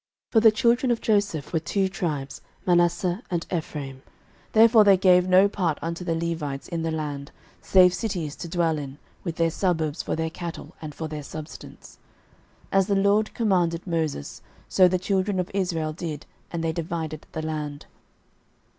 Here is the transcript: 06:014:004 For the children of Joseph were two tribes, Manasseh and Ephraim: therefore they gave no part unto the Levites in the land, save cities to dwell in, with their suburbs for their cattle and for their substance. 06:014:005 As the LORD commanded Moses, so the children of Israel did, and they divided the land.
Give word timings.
06:014:004 0.31 0.31
For 0.31 0.39
the 0.39 0.51
children 0.51 0.91
of 0.91 0.99
Joseph 1.01 1.53
were 1.53 1.59
two 1.59 1.87
tribes, 1.87 2.41
Manasseh 2.65 3.21
and 3.29 3.45
Ephraim: 3.55 4.01
therefore 4.53 4.83
they 4.83 4.97
gave 4.97 5.27
no 5.29 5.47
part 5.47 5.77
unto 5.79 6.03
the 6.03 6.15
Levites 6.15 6.67
in 6.67 6.81
the 6.81 6.89
land, 6.89 7.31
save 7.61 7.93
cities 7.93 8.35
to 8.37 8.47
dwell 8.49 8.79
in, 8.79 8.97
with 9.23 9.35
their 9.35 9.51
suburbs 9.51 10.01
for 10.01 10.15
their 10.15 10.31
cattle 10.31 10.73
and 10.81 10.95
for 10.95 11.07
their 11.07 11.21
substance. 11.21 11.99
06:014:005 12.71 12.77
As 12.79 12.87
the 12.87 12.95
LORD 12.95 13.33
commanded 13.35 13.85
Moses, 13.85 14.41
so 14.67 14.87
the 14.87 14.97
children 14.97 15.39
of 15.39 15.51
Israel 15.53 15.93
did, 15.93 16.25
and 16.49 16.63
they 16.63 16.73
divided 16.73 17.27
the 17.33 17.43
land. 17.43 17.85